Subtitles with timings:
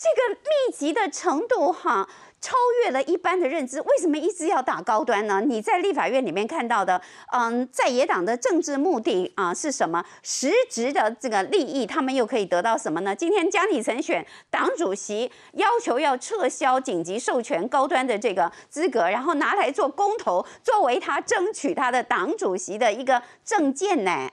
[0.00, 2.08] 这个密集的程度哈。
[2.42, 5.42] 超越了一般的认知，为什么一直要打高端呢？
[5.42, 6.98] 你在立法院里面看到的，
[7.32, 10.02] 嗯，在野党的政治目的啊是什么？
[10.22, 13.14] 实质的这个利益，他们又可以得到什么呢？
[13.14, 24.30] 今天江你曾选党主席，要求要撤销紧急授权高端的这个资格，然后拿来做公投，作为他争取他的党主席的一个证件呢？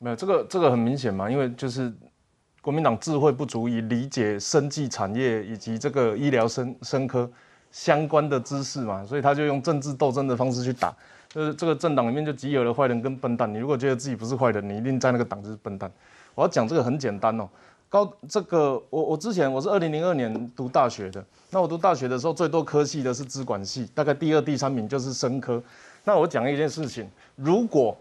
[0.00, 1.94] 没有这个，这个很明显嘛，因为就是
[2.66, 7.30] 国民党智慧不足以理解生技产业以及这个医疗生生科。
[7.70, 10.92] 相关的知识嘛，所以他就用政治斗争的方式去打，
[11.28, 13.52] 就是这个政党里面就集有了坏人跟笨蛋。
[13.52, 15.88] 你如果觉得自己不是坏人，你一定在那个党就是笨蛋。
[16.34, 17.46] 我要讲这个很简单哦，
[17.88, 25.62] 高这个我我之前我是二零零二年读大学的，那我读大学的时候最多科系的是资管系，大概第二第三名就是生科。
[26.02, 27.94] 那我讲一件事情，如果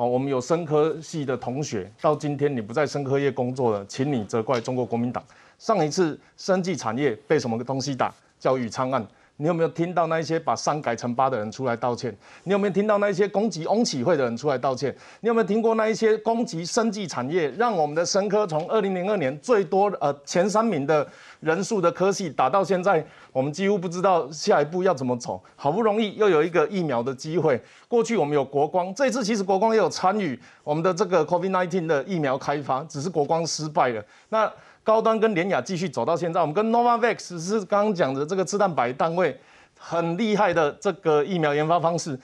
[0.00, 5.22] 哦我们有生科系的同学到今天你不在生科业工作了，请你责怪中国国民党。
[5.58, 8.10] 上一次生技产业被什么东西打？
[8.38, 9.06] 叫宇昌案。
[9.40, 12.14] 你有没有听到那一些把三改成八的人出来道歉？
[12.44, 14.94] 你有没有听到那一些攻击翁启会的人出来道歉？
[15.20, 21.06] 你有没有听过那一些攻击生技产业，让我们的生科从二零零二年最多呃前三名的
[21.40, 25.42] 人数的科系打到现在，我们几乎不知道下一步要怎么走。
[25.56, 34.04] 好不容易又有一个疫苗的机会，过去我们有国光，这次其实国光也有参与我们的这个 COVID-19 的疫苗开发，只是国光失败了。
[34.28, 34.52] 那
[34.90, 39.38] 高端跟联雅继续走到现在，我们跟 Novavax 是刚刚讲的这个次蛋白单位
[39.78, 42.18] 很厉害的这个疫苗研发方式。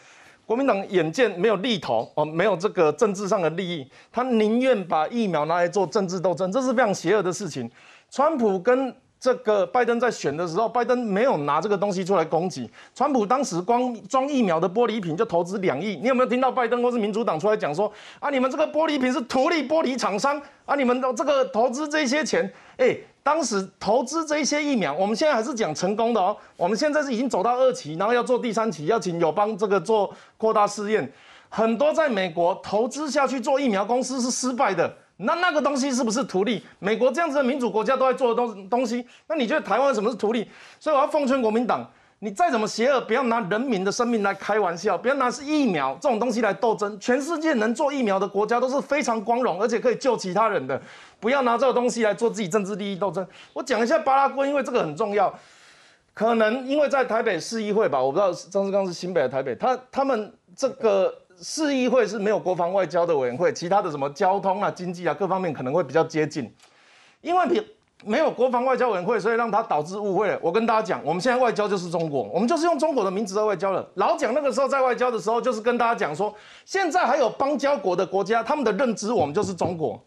[0.44, 7.70] 国民党眼见没有利头哦，没有这个政治上的利益，他宁愿把疫苗拿来做政治斗争，这是非常邪恶的事情。
[8.10, 8.92] 川普跟
[9.26, 13.26] 这个拜登在选的时候，拜登没有拿这个东西出来攻击川普。
[13.26, 15.96] 当时光装疫苗的玻璃瓶就投资两亿。
[15.96, 18.30] 你有没有听到拜登或是民主党出来讲说啊？
[18.30, 20.76] 你们这个玻璃瓶是图利玻璃厂商啊？
[20.76, 26.36] 你们的这个投资这些钱，哎，当时投资这些疫苗，我们现在还是讲成功的哦。
[26.56, 31.12] 我们现在是已经走到二期，然后要做第三期，要请友邦这个做扩大试验。
[31.48, 34.96] 很多在美国投资下去做疫苗公司是失败的。
[35.18, 36.62] 那那个东西是不是图利？
[36.78, 40.46] 美国这样子的民主国家都在做的东东西，那你觉得台湾什么是图利？
[40.78, 47.00] 所以我要奉劝国民党，你再怎么邪恶，不要拿人民的生命来开玩笑，不要拿是疫苗这种东西来斗争。
[47.00, 50.78] 全世界能做疫苗的国家都是非常光荣，而且可以救其他人的，
[51.18, 53.26] 不要拿这个东西来做自己政治利益斗争。
[53.54, 55.32] 我讲一下巴拉圭，因为这个很重要，
[56.12, 61.22] 可能因为在台北市议会吧，我不知道张志刚是新北的台北，他他们这个。
[61.40, 66.50] 市议会是没有国防外交的委员会，其他的什么交通啊、经济啊各方面可能会比较接近，
[67.20, 67.62] 因为比
[68.04, 70.38] 没有国防外交委员会，所以让它导致误会了。
[70.42, 73.86] 我跟大家讲，我们现在外交就是中国，我们就是用中国的名字在外交了。
[73.94, 80.02] 老蒋那个时候在外交的时候，就是跟大家讲说，现在还有邦交国的国家，他们的认知我们就是中国，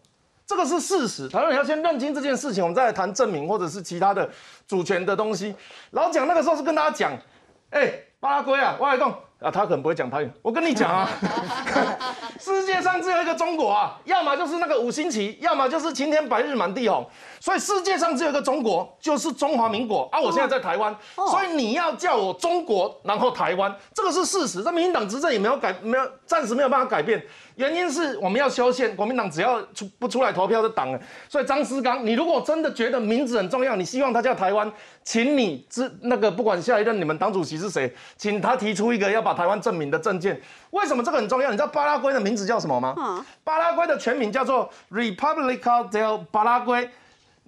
[0.46, 1.28] 这个是事实。
[1.28, 4.28] 台湾人要先认清这件事情，我们再来谈证明或者是其他的
[4.66, 5.54] 主权的东西。
[5.90, 7.12] 老蒋那个时候是跟大家讲，
[7.70, 9.16] 哎，巴拉圭啊，我来讲。
[9.40, 10.30] 啊，他可能不会讲台语。
[10.42, 11.08] 我跟你讲啊，
[12.40, 17.06] 世界上只有一个中国啊，要么就是那个五星旗，要么就是晴天白日满地红。
[17.38, 20.18] 所以世界上只有一个中国，就是中华民国啊。
[20.18, 24.62] 我现在在台湾，所以你要叫我中国，然后台湾，这个是事实。
[24.62, 27.22] 这民进党执政也没有改，没有暂时没有办法改变。
[27.56, 31.00] 原因是我们要修宪，国民党只要出不出来投票的党了。
[31.28, 34.70] 所以张思刚，你如果真的觉得名字很重要，你希望他叫台湾，
[35.02, 40.40] 请你之那个不管下一任你们党主席是谁，请他提出一个要把台湾证明的证件。
[40.70, 41.50] 为什么这个很重要？
[41.50, 42.94] 你知道巴拉圭的名字叫什么吗？
[43.42, 46.88] 巴拉圭的全名叫做 Republica del Paraguay。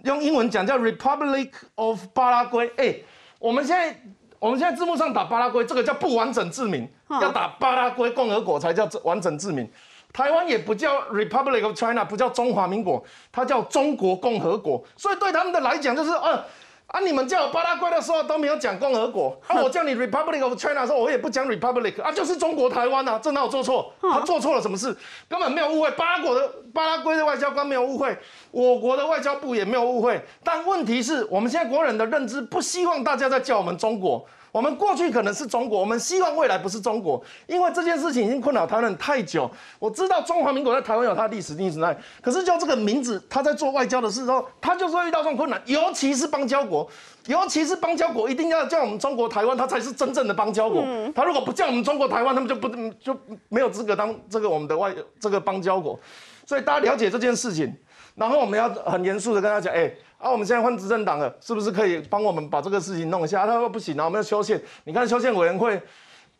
[0.03, 2.69] 用英文讲叫 Republic of 巴拉圭。
[2.77, 2.97] 哎，
[3.39, 3.97] 我们现在
[4.41, 9.71] 我们现在字幕上打巴拉圭，这个叫不完整字名，要打巴拉圭共和国才叫完整字名。
[10.13, 14.83] 台湾也不叫 Republic of China，不叫中华民国，它叫中国共和国。
[14.97, 16.45] 所以对他们的来讲，就是呃。
[16.93, 17.01] 啊！
[17.01, 23.91] 你们叫我巴拉圭的时候都没有讲共和国，啊，我叫你 Republic of China 的时候，我也不讲 Republic，啊，就是中国台湾呐，这哪有做错？
[24.01, 24.95] 他做错了什么事？
[25.27, 28.15] 根本没有误会，巴拉国的巴拉圭的外交官没有误会，
[28.51, 34.25] 我国的外交部也没有误会，但问题是我们现在国人的认知不希望大家在叫我们中国。
[34.53, 39.51] 我们过去可能是中国，我们希望未来不是中国，因为这件事情已经困扰台湾人太久。
[39.79, 46.82] 我知道中华民国在台湾有它的历史历史在，可是就这个名字，他在做外交的时候，他就是会遇到这种困难，尤其是邦交国，
[47.27, 50.85] 尤其是邦交国一定要叫我们中国台湾，他才是真正的邦交国。
[51.15, 52.69] 他如果不叫我们中国台湾，他们就不
[53.01, 53.19] 就
[53.49, 55.99] 没有资格当这个我们的外这个邦交国。
[56.47, 57.75] 所以大家了解这件事情，
[58.15, 59.93] 然后我们要很严肃的跟他讲，哎。
[60.23, 63.45] 啊，我们现在换执政党了，是不是可以帮我们把这个事情弄一下？
[63.45, 64.63] 他说不行啊，我们要修宪。
[64.85, 65.83] 你看修宪委员会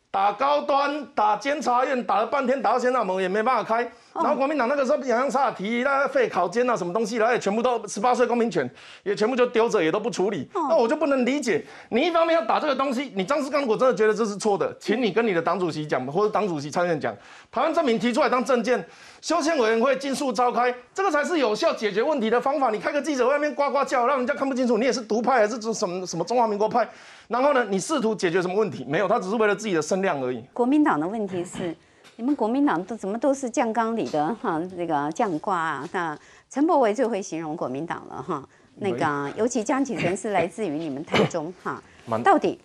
[0.09, 3.91] 打高端，打监察院，打了半天，打到现在门也没办法开。
[4.15, 8.69] 然后国民党那个时候洋洋洒洒提那废考监啊，什么东西，然后也全部都十八岁公民权
[9.03, 10.47] 也全部就丢着，也都不处理。
[10.53, 17.15] 那我就不能理解，你一方面要打这个东西，你张世刚如果真的觉得这是错的，请你跟你的党主席讲，或者党主席参院讲，
[17.51, 18.85] 台湾证明提出来当证件，
[19.19, 22.69] 修宪委员会尽速召开，这个才是有效解决问题的方法。
[22.69, 26.87] 你开个记者会，外面呱呱叫，让人家看不清楚，你也是独派还是什么什么中华民国派？
[27.27, 28.85] 然后呢，你试图解决什么问题？
[28.87, 30.43] 没有，他只是为了自己的声量而已。
[30.53, 31.75] 国民党的问题是，
[32.15, 35.89] 你们国民党都怎么都是酱缸里的哈，这个酱瓜啊。
[35.91, 36.17] 那
[36.49, 41.81] 陈柏维最会形容国民党了哈，那个尤其江启臣是来自于你们台中哈，
[42.23, 42.59] 到底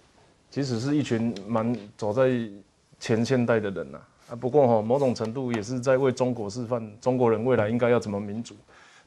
[0.51, 2.31] 其实是一群蛮走在
[3.01, 3.99] 前现代的人呐
[4.31, 4.37] 啊。
[4.37, 8.55] 不过哈，某种程度也是在为中国示范中国人未来应该要怎么民主。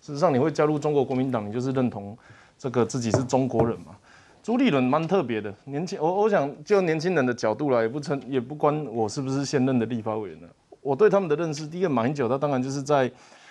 [0.01, 2.17] 事实上，你会加入中国国民党，你就是认同
[2.57, 3.95] 这个自己是中国人嘛。
[4.43, 10.49] 朱立伦蛮特别的，年轻我我想就年轻人的角度来，也不成也不关我是不是现任的立法委员了。
[10.81, 13.09] 我对他们的认识，第一个马英九，他当然就是在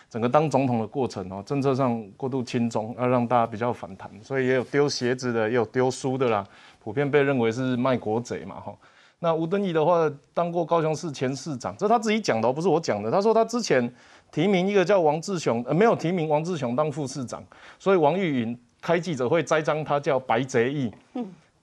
[0.09, 6.45] 整个当总统的过程哦，政策上过度轻中，要让大家比较反弹，所以也有丢鞋子的，也有丢书的啦，
[6.81, 8.75] 普遍被认为是卖国贼嘛哈。
[9.21, 13.09] 那吴敦义的话，当过高雄市前市长，这他自己讲的，不是我讲的。
[13.09, 13.89] 他说他之前
[14.33, 17.41] 提名一个叫王志雄，呃，没有提名王志雄当副市长，
[17.79, 18.59] 所以王玉云。
[18.81, 20.91] 开记者会栽赃他叫白贼义，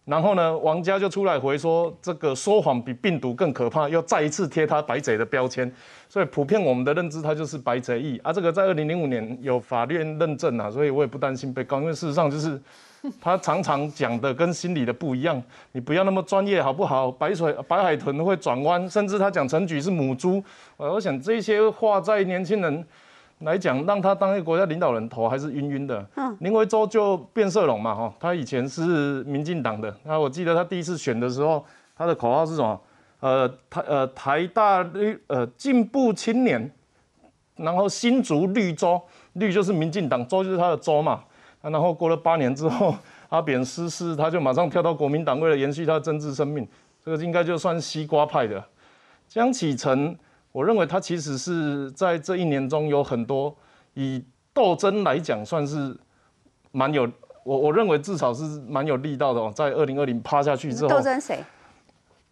[0.06, 5.70] 然后呢，王家就出来回说这个说谎比病毒更可怕，又再一次贴他白贼的标签，
[6.08, 8.32] 所以普遍我们的认知他就是白贼义啊。
[8.32, 12.62] 这个在二零零五年有法院认证啊，所以我也不担心被告，因为事实上就是
[13.20, 15.42] 他常常讲的跟心里的不一样。
[15.72, 17.12] 你不要那么专业好不好？
[17.12, 20.42] 白水白海豚会转弯，甚至他讲陈菊是母猪，
[20.78, 22.86] 我想这些话在年轻人。
[23.40, 26.04] 来讲，让他当一个国家领导人，头还是晕晕的。
[26.16, 29.96] 嗯，林维洲就变色龙嘛，哈，他以前是民进党的。
[30.04, 31.64] 那我记得他第一次选的时候，
[31.96, 32.82] 他的口号是什么？
[33.20, 36.72] 呃，台呃台大绿呃进步青年，
[37.58, 39.00] 然后新竹绿洲，
[39.34, 41.24] 绿就是民进党，州就是他的州嘛。
[41.62, 42.96] 然后过了八年之后，
[43.30, 46.68] 阿扁失势，他就马上跳到国民党，为了延续他的政治生命。
[47.06, 48.64] 这个应该就算西瓜派的
[49.28, 50.18] 江启臣。
[50.58, 53.56] 我认为他其实是在这一年中有很多
[53.94, 54.26] 以
[54.56, 55.96] 斗争来讲，算是
[56.72, 57.08] 蛮有
[57.44, 59.54] 我我认为至少是蛮有力道的哦。
[59.56, 61.44] 在二零二零趴下去之后，斗争谁？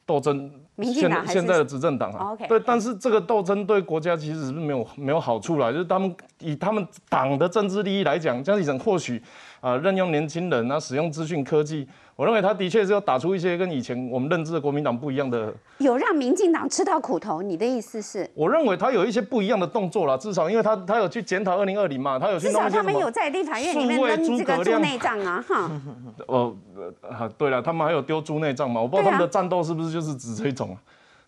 [0.05, 2.35] 斗争现现在的执政党啊。
[2.47, 9.21] 对，但是这个斗争对国家其实是没有没有好处啦，就是他们以他们党的政治利益来讲，江启臣或许
[9.61, 11.87] 啊任用年轻人啊，使用资讯科技。
[12.17, 17.41] 我认为他的确是要打出一些跟以前我们认知的国民党不一样的，有让民进党吃到苦头。
[17.41, 18.29] 你的意思是？
[18.33, 22.47] 我认为他有一些不一样的动作啦，至少因为他他有去检讨二零二零嘛，他有去。
[22.47, 25.69] 至少他们有在立法院里面扔这个猪内脏啊，哈。
[26.27, 26.74] 哦， 呃，
[27.37, 28.81] 对了，他们还有丢猪内脏嘛？
[28.81, 30.77] 我不知道他们的战斗是不是就是指这种。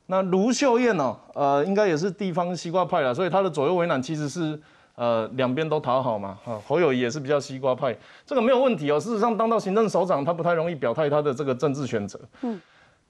[0.07, 1.15] 那卢秀燕呢？
[1.33, 4.59] 呃，应该也是地方西瓜派了，所以他的左右为难其实是。
[4.99, 7.95] 呃，两边都讨好嘛，哈，侯友也是比较西瓜派，
[8.25, 8.99] 这个没有问题哦。
[8.99, 12.19] 事实上，当到行政首长，他不太容易表态他的这个政治选择。
[12.41, 12.59] 嗯，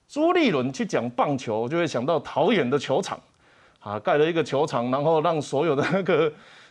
[0.06, 3.18] 朱立伦去讲棒球，就会想到桃园的球场，
[3.80, 6.30] 啊，盖了一个球场，然后让所有的那个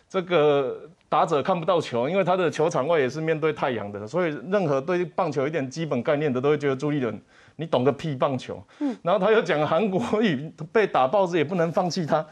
[0.09, 7.19] 这个打者看不到球，因为他的球场外也是面对太阳的，所以任何对棒球一点基本概念的，都会觉得朱立伦
[7.55, 8.61] 你懂个屁棒球。
[8.79, 12.25] 嗯，然后他又讲韩国语，被打爆子也不能放弃他。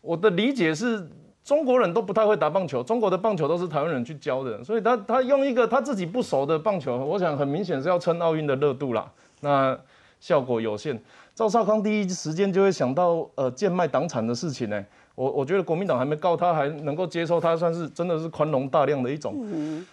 [0.00, 1.08] 我的理解是。
[1.42, 9.76] 中国人都不太会打棒球，中国的棒球都是台湾人去教的，所以他他用一个他自己不熟的棒球，我想很明显是要蹭奥运的热度啦，那
[10.20, 11.02] 效果有限。
[11.34, 14.84] 赵少康第一时间就会想到呃贱卖党产的事情呢，
[15.20, 19.34] 我我觉得国民党还没告他，还能够接受他，算是真的是宽容大量的一种。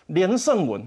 [0.06, 0.82] 连胜文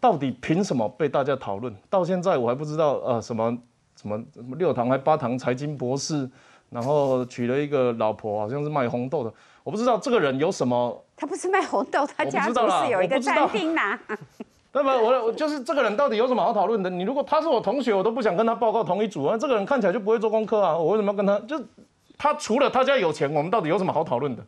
[0.00, 1.72] 到底凭什么被大家讨论？
[1.88, 3.56] 到现在我还不知道呃什么
[3.94, 6.28] 什么什么六堂还八堂财经博士。
[6.70, 11.04] 然后娶了一个老婆，好像是卖红豆的，我不知道这个人有什么。
[11.16, 13.98] 他不是卖红豆，他家族是有一个餐厅呐。
[14.72, 16.88] 那么 我我就是这个人到底有什么好讨论的？
[16.88, 19.36] 你如果他是我同学，我都不想跟他报告同一组啊。
[19.36, 21.36] 这个人看起来就不会做功课啊，我为什么要跟他？
[21.40, 21.60] 就
[22.22, 24.44] 他除了他家有钱，我们到底有什么好讨论的？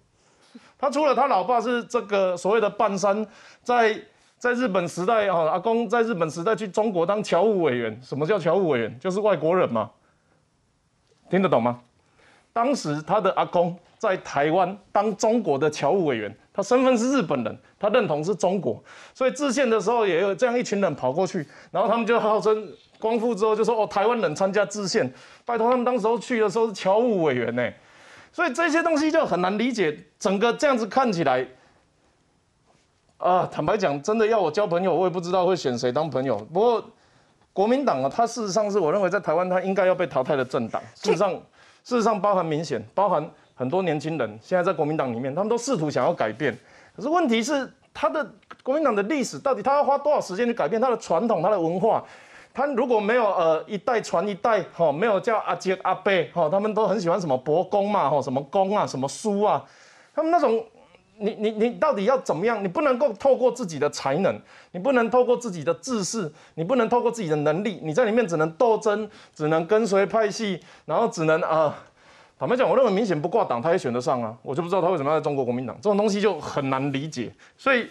[0.78, 3.26] 他除了他老爸是这个所谓的半山，
[3.62, 3.98] 在
[4.36, 7.98] 在日本时代啊，阿公在日本时代去中国当侨务委员。
[8.02, 8.98] 什么叫侨务委员？
[9.00, 9.90] 就是外国人嘛。
[11.30, 11.80] 听得懂吗？
[12.52, 22.68] 当时他的阿公在台湾当中国的侨务委员，他身份是日本人，他认同是中国，所以致宪的时候也有这样一群人跑过去，然后他们就号称
[23.02, 25.12] 光复之后就说哦，台湾人参加致宪，
[25.44, 27.68] 拜托他们当时候去的时候是侨务委员呢，
[28.32, 31.44] 所以这些东西就很难理解，整个这样子看起来，
[33.16, 36.84] 啊，坦白讲，真的要我交朋友，我也不知道会选谁当朋友，不过。
[37.54, 40.80] 国民党啊，它事实上是我认为在台湾它应该要被淘汰的政党。
[40.94, 41.30] 事实上，
[41.84, 46.56] 事实上包含明显，包含很多年轻人现在在国民党里面，他们都试图想要改变。
[46.96, 48.26] 可是问题是，他的
[48.62, 52.02] 国民党的历史到底他要花多少时间去改变他的传统、他的文化？
[52.54, 59.64] 他如果没有呃一代传一代，哈，没有叫阿杰阿贝，哈，他们都很喜欢什么伯公嘛，哈，什么公啊，什么叔啊，
[60.14, 60.64] 他们那种。
[61.18, 62.64] 你你你到底要怎么样？
[62.64, 64.40] 你不能够透过自己的才能，
[64.72, 71.76] 你不能透过自己的知识，你不能透过自己的能力，你在里面只能斗争，只能跟随派系，然后只能啊，
[72.40, 77.30] 坦白讲，我认为明显不挂党，他也选得上啊，我就不知道他为什么要在中国国民党，这种东西就很难理解。
[77.56, 77.86] 所以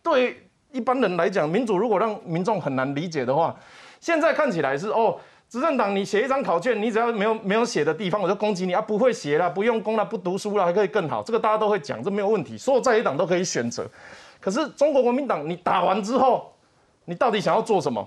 [0.00, 3.56] 对一般人来讲，民主如果让民众很难理解的话，
[4.00, 5.18] 现在看起来是哦。
[5.50, 8.82] 执政党，你写一张考卷，你只要没有没有写的地方，我就攻击你啊！
[8.82, 12.58] 不会写了，不用功了，不读书了，还可以更好，这个大家都会讲，这没有问题。
[12.58, 13.88] 所有在野党都可以选择，
[14.40, 16.52] 可是中国国民党，你打完之后，
[17.06, 18.06] 你到底想要做什么？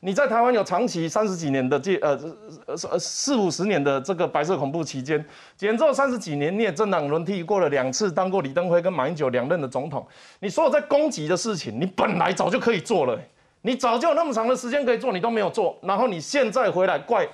[0.00, 2.20] 你在台湾有长期三十几年的这呃
[2.66, 5.24] 呃四五十年的这个白色恐怖期间，
[5.56, 10.06] 减之三十几年，你也政党轮替过了两次，当过李登辉跟马英九两任的总统，
[10.40, 13.18] 你所有在攻击的事情，你本来早就可以做了。
[13.66, 17.28] 你早就有那么长的时间可以做，你都没有做，然后你现在回来怪，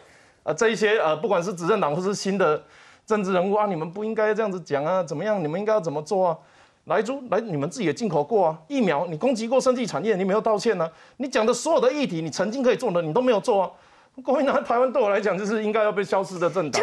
[0.45, 2.61] 呃，这一些呃，不管是执政党或是新的
[3.05, 5.45] 政治人物啊，你们不应该这样子讲啊，怎么样？
[5.45, 6.39] 你们应该要怎么做啊？
[6.87, 10.91] 来猪来，你们自己也进口过啊，疫苗你攻击过生技产业，你没有道歉呢？
[11.19, 13.71] 你讲的所有的议题，你曾经可以做的，你都没有做啊。
[14.25, 16.83] 国民党台湾对我来讲，就是应该要被消失的政党。